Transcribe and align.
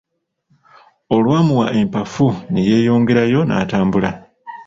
Olwamuwa 1.15 1.67
empafu 1.79 2.27
ne 2.51 2.61
yeeyongerayo 2.69 3.39
n'atambula. 3.45 4.09